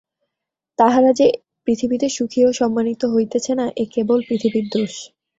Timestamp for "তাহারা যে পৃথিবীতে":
0.79-2.07